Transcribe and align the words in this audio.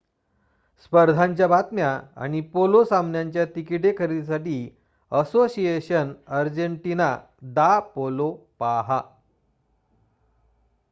स्पर्धांच्या 0.83 1.47
बातम्या 1.47 1.89
आणि 2.15 2.39
पोलो 2.41 2.83
सामन्यांच्या 2.83 3.45
तिकिटे 3.45 3.93
खरेदीसाठी 3.97 4.69
असोसिएशन 5.11 6.13
अर्जेंटीना 6.29 7.15
दा 7.55 7.79
पोलो 7.95 8.31
पाहा 8.59 9.01